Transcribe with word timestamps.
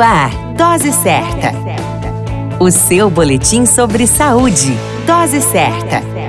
Ar, 0.00 0.30
Dose 0.56 0.92
Certa. 0.92 1.52
O 2.58 2.70
seu 2.70 3.10
boletim 3.10 3.66
sobre 3.66 4.06
saúde. 4.06 4.74
Dose 5.06 5.40
Certa. 5.42 6.19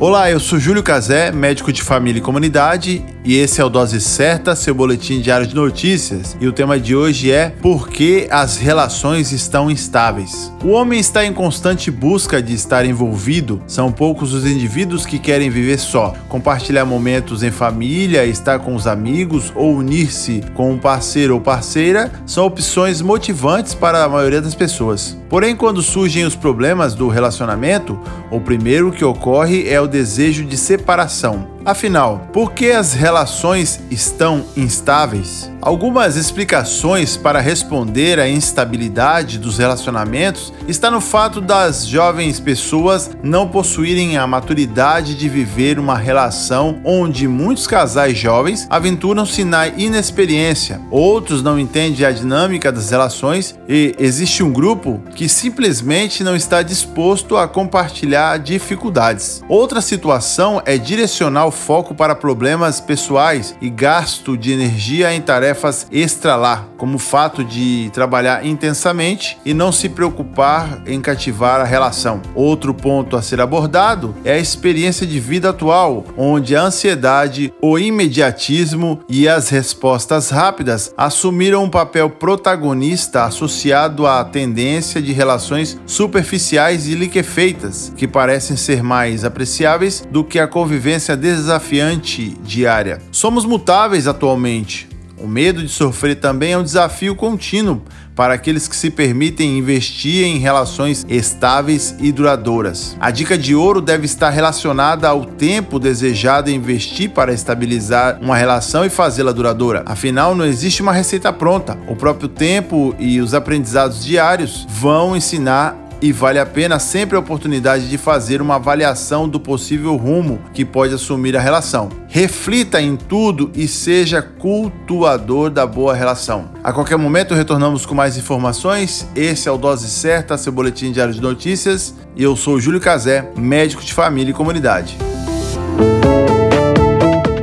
Olá, 0.00 0.30
eu 0.30 0.38
sou 0.38 0.60
Júlio 0.60 0.80
Cazé, 0.80 1.32
médico 1.32 1.72
de 1.72 1.82
família 1.82 2.20
e 2.20 2.22
comunidade, 2.22 3.04
e 3.24 3.36
esse 3.36 3.60
é 3.60 3.64
o 3.64 3.68
Dose 3.68 4.00
Certa, 4.00 4.54
seu 4.54 4.72
boletim 4.72 5.20
diário 5.20 5.44
de 5.44 5.56
notícias. 5.56 6.36
E 6.40 6.46
o 6.46 6.52
tema 6.52 6.78
de 6.78 6.94
hoje 6.94 7.32
é 7.32 7.50
Por 7.60 7.88
que 7.88 8.28
as 8.30 8.56
relações 8.56 9.32
estão 9.32 9.68
instáveis? 9.68 10.52
O 10.62 10.68
homem 10.68 11.00
está 11.00 11.26
em 11.26 11.32
constante 11.32 11.90
busca 11.90 12.40
de 12.40 12.54
estar 12.54 12.86
envolvido. 12.86 13.60
São 13.66 13.90
poucos 13.90 14.32
os 14.32 14.46
indivíduos 14.46 15.04
que 15.04 15.18
querem 15.18 15.50
viver 15.50 15.80
só. 15.80 16.14
Compartilhar 16.28 16.84
momentos 16.84 17.42
em 17.42 17.50
família, 17.50 18.24
estar 18.24 18.60
com 18.60 18.76
os 18.76 18.86
amigos 18.86 19.52
ou 19.56 19.74
unir-se 19.74 20.44
com 20.54 20.70
um 20.70 20.78
parceiro 20.78 21.34
ou 21.34 21.40
parceira 21.40 22.12
são 22.24 22.46
opções 22.46 23.02
motivantes 23.02 23.74
para 23.74 24.04
a 24.04 24.08
maioria 24.08 24.40
das 24.40 24.54
pessoas. 24.54 25.18
Porém, 25.28 25.54
quando 25.54 25.82
surgem 25.82 26.24
os 26.24 26.34
problemas 26.34 26.94
do 26.94 27.08
relacionamento, 27.08 27.98
o 28.30 28.40
primeiro 28.40 28.90
que 28.90 29.04
ocorre 29.04 29.68
é 29.68 29.80
o 29.80 29.86
desejo 29.86 30.44
de 30.44 30.56
separação. 30.56 31.57
Afinal, 31.68 32.26
por 32.32 32.52
que 32.52 32.70
as 32.70 32.94
relações 32.94 33.78
estão 33.90 34.42
instáveis? 34.56 35.50
Algumas 35.60 36.16
explicações 36.16 37.14
para 37.14 37.40
responder 37.40 38.18
à 38.18 38.26
instabilidade 38.26 39.38
dos 39.38 39.58
relacionamentos 39.58 40.50
está 40.66 40.90
no 40.90 41.00
fato 41.00 41.42
das 41.42 41.86
jovens 41.86 42.40
pessoas 42.40 43.10
não 43.22 43.48
possuírem 43.48 44.16
a 44.16 44.26
maturidade 44.26 45.14
de 45.14 45.28
viver 45.28 45.78
uma 45.78 45.98
relação 45.98 46.80
onde 46.84 47.28
muitos 47.28 47.66
casais 47.66 48.16
jovens 48.16 48.66
aventuram-se 48.70 49.44
na 49.44 49.68
inexperiência, 49.68 50.80
outros 50.90 51.42
não 51.42 51.58
entendem 51.58 52.06
a 52.06 52.12
dinâmica 52.12 52.72
das 52.72 52.90
relações 52.90 53.54
e 53.68 53.94
existe 53.98 54.42
um 54.42 54.50
grupo 54.50 55.02
que 55.14 55.28
simplesmente 55.28 56.24
não 56.24 56.34
está 56.34 56.62
disposto 56.62 57.36
a 57.36 57.46
compartilhar 57.46 58.38
dificuldades. 58.38 59.42
Outra 59.46 59.82
situação 59.82 60.62
é 60.64 60.78
direcionar 60.78 61.46
o 61.46 61.57
foco 61.58 61.94
para 61.94 62.14
problemas 62.14 62.80
pessoais 62.80 63.54
e 63.60 63.68
gasto 63.68 64.36
de 64.36 64.52
energia 64.52 65.12
em 65.12 65.20
tarefas 65.20 65.48
tarefas 65.48 65.86
extra 65.90 66.36
lá, 66.36 66.66
como 66.76 66.96
o 66.96 66.98
fato 66.98 67.42
de 67.44 67.90
trabalhar 67.92 68.44
intensamente 68.46 69.38
e 69.44 69.52
não 69.52 69.72
se 69.72 69.88
preocupar 69.88 70.82
em 70.86 71.00
cativar 71.00 71.60
a 71.60 71.64
relação. 71.64 72.20
Outro 72.34 72.72
ponto 72.74 73.16
a 73.16 73.22
ser 73.22 73.40
abordado 73.40 74.14
é 74.24 74.32
a 74.32 74.38
experiência 74.38 75.06
de 75.06 75.18
vida 75.18 75.50
atual, 75.50 76.04
onde 76.16 76.54
a 76.54 76.62
ansiedade, 76.62 77.52
o 77.60 77.78
imediatismo 77.78 79.00
e 79.08 79.28
as 79.28 79.48
respostas 79.48 80.30
rápidas 80.30 80.92
assumiram 80.96 81.64
um 81.64 81.70
papel 81.70 82.10
protagonista 82.10 83.24
associado 83.24 84.06
à 84.06 84.24
tendência 84.24 85.00
de 85.00 85.12
relações 85.12 85.80
superficiais 85.86 86.86
e 86.86 86.94
liquefeitas, 86.94 87.92
que 87.96 88.06
parecem 88.06 88.56
ser 88.56 88.82
mais 88.82 89.24
apreciáveis 89.24 90.02
do 90.10 90.22
que 90.22 90.38
a 90.38 90.46
convivência 90.46 91.16
desafiante 91.38 92.36
diária. 92.42 93.00
Somos 93.10 93.44
mutáveis 93.44 94.06
atualmente, 94.06 94.88
o 95.20 95.26
medo 95.26 95.62
de 95.62 95.68
sofrer 95.68 96.16
também 96.16 96.52
é 96.52 96.58
um 96.58 96.62
desafio 96.62 97.14
contínuo 97.16 97.82
para 98.14 98.34
aqueles 98.34 98.66
que 98.66 98.76
se 98.76 98.90
permitem 98.90 99.58
investir 99.58 100.24
em 100.24 100.38
relações 100.38 101.06
estáveis 101.08 101.94
e 102.00 102.10
duradouras. 102.12 102.96
A 103.00 103.10
dica 103.10 103.36
de 103.36 103.54
ouro 103.54 103.80
deve 103.80 104.06
estar 104.06 104.30
relacionada 104.30 105.08
ao 105.08 105.24
tempo 105.24 105.78
desejado 105.78 106.50
investir 106.50 107.10
para 107.10 107.32
estabilizar 107.32 108.18
uma 108.20 108.36
relação 108.36 108.84
e 108.84 108.90
fazê-la 108.90 109.32
duradoura. 109.32 109.82
Afinal, 109.86 110.34
não 110.34 110.44
existe 110.44 110.82
uma 110.82 110.92
receita 110.92 111.32
pronta. 111.32 111.78
O 111.88 111.96
próprio 111.96 112.28
tempo 112.28 112.94
e 112.98 113.20
os 113.20 113.34
aprendizados 113.34 114.04
diários 114.04 114.66
vão 114.68 115.16
ensinar 115.16 115.87
e 116.00 116.12
vale 116.12 116.38
a 116.38 116.46
pena 116.46 116.78
sempre 116.78 117.16
a 117.16 117.20
oportunidade 117.20 117.88
de 117.88 117.98
fazer 117.98 118.40
uma 118.40 118.56
avaliação 118.56 119.28
do 119.28 119.40
possível 119.40 119.96
rumo 119.96 120.40
que 120.52 120.64
pode 120.64 120.94
assumir 120.94 121.36
a 121.36 121.40
relação. 121.40 121.88
Reflita 122.08 122.80
em 122.80 122.96
tudo 122.96 123.50
e 123.54 123.66
seja 123.66 124.22
cultuador 124.22 125.50
da 125.50 125.66
boa 125.66 125.94
relação. 125.94 126.50
A 126.62 126.72
qualquer 126.72 126.96
momento 126.96 127.34
retornamos 127.34 127.84
com 127.84 127.94
mais 127.94 128.16
informações. 128.16 129.06
Esse 129.14 129.48
é 129.48 129.52
o 129.52 129.58
Dose 129.58 129.88
Certa, 129.88 130.38
seu 130.38 130.52
boletim 130.52 130.92
diário 130.92 131.12
de 131.12 131.20
notícias. 131.20 131.94
E 132.16 132.22
eu 132.22 132.36
sou 132.36 132.60
Júlio 132.60 132.80
Cazé, 132.80 133.30
médico 133.36 133.82
de 133.82 133.92
família 133.92 134.30
e 134.30 134.34
comunidade. 134.34 134.96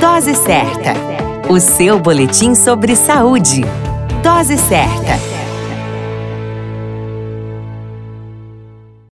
Dose 0.00 0.34
Certa, 0.34 0.94
o 1.48 1.60
seu 1.60 2.00
boletim 2.00 2.54
sobre 2.54 2.96
saúde. 2.96 3.62
Dose 4.22 4.56
Certa. 4.56 5.35